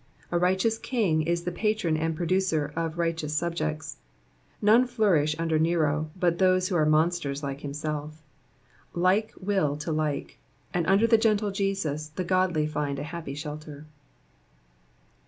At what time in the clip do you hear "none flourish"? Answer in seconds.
4.59-5.35